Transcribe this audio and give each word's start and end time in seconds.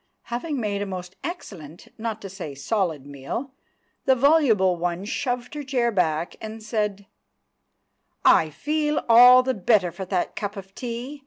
Having 0.33 0.59
made 0.59 0.81
a 0.81 0.87
most 0.87 1.15
excellent, 1.23 1.87
not 1.95 2.23
to 2.23 2.27
say 2.27 2.55
solid, 2.55 3.05
meal, 3.05 3.53
the 4.05 4.15
voluble 4.15 4.75
one 4.77 5.05
shoved 5.05 5.53
her 5.53 5.61
chair 5.61 5.91
back 5.91 6.35
and 6.41 6.63
said— 6.63 7.05
"I 8.25 8.49
feel 8.49 9.05
all 9.07 9.43
the 9.43 9.53
better 9.53 9.91
for 9.91 10.05
that 10.05 10.35
cup 10.35 10.57
of 10.57 10.73
tea. 10.73 11.19